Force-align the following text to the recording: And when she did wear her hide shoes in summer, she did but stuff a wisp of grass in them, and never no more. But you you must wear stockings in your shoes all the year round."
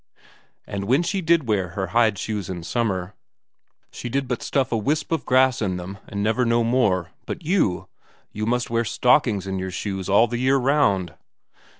And 0.65 0.85
when 0.85 1.03
she 1.03 1.21
did 1.21 1.47
wear 1.47 1.67
her 1.77 1.85
hide 1.93 2.17
shoes 2.17 2.49
in 2.49 2.63
summer, 2.63 3.13
she 3.91 4.09
did 4.09 4.27
but 4.27 4.41
stuff 4.41 4.71
a 4.71 4.75
wisp 4.75 5.11
of 5.11 5.27
grass 5.27 5.61
in 5.61 5.77
them, 5.77 5.99
and 6.07 6.23
never 6.23 6.43
no 6.43 6.63
more. 6.63 7.11
But 7.27 7.45
you 7.45 7.87
you 8.31 8.47
must 8.47 8.71
wear 8.71 8.83
stockings 8.83 9.45
in 9.45 9.59
your 9.59 9.69
shoes 9.69 10.09
all 10.09 10.25
the 10.25 10.39
year 10.39 10.57
round." 10.57 11.13